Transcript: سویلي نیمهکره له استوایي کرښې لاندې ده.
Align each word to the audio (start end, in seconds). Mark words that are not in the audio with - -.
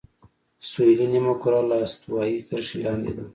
سویلي 0.69 1.07
نیمهکره 1.13 1.61
له 1.69 1.75
استوایي 1.85 2.37
کرښې 2.47 2.77
لاندې 2.85 3.11
ده. 3.17 3.25